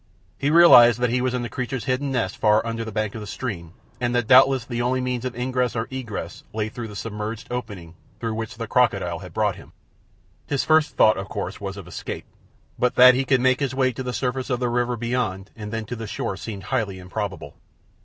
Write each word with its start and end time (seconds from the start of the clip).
He 0.39 0.49
realized 0.49 0.99
that 0.99 1.11
he 1.11 1.21
was 1.21 1.35
in 1.35 1.43
the 1.43 1.47
creature's 1.49 1.85
hidden 1.85 2.11
nest 2.11 2.35
far 2.35 2.65
under 2.65 2.83
the 2.83 2.91
bank 2.91 3.13
of 3.13 3.21
the 3.21 3.27
stream, 3.27 3.73
and 3.99 4.15
that 4.15 4.25
doubtless 4.25 4.65
the 4.65 4.81
only 4.81 4.99
means 4.99 5.25
of 5.25 5.35
ingress 5.35 5.75
or 5.75 5.87
egress 5.91 6.43
lay 6.53 6.69
through 6.69 6.87
the 6.87 6.95
submerged 6.95 7.49
opening 7.51 7.93
through 8.19 8.33
which 8.33 8.55
the 8.57 8.65
crocodile 8.65 9.19
had 9.19 9.31
brought 9.31 9.57
him. 9.57 9.73
His 10.47 10.63
first 10.63 10.95
thought, 10.97 11.17
of 11.17 11.29
course, 11.29 11.61
was 11.61 11.77
of 11.77 11.87
escape, 11.87 12.25
but 12.79 12.95
that 12.95 13.13
he 13.13 13.25
could 13.25 13.41
make 13.41 13.59
his 13.59 13.75
way 13.75 13.91
to 13.91 14.01
the 14.01 14.11
surface 14.11 14.49
of 14.49 14.59
the 14.59 14.69
river 14.69 14.97
beyond 14.97 15.51
and 15.55 15.71
then 15.71 15.85
to 15.85 15.95
the 15.95 16.07
shore 16.07 16.35
seemed 16.35 16.63
highly 16.73 16.97
improbable. 16.97 17.53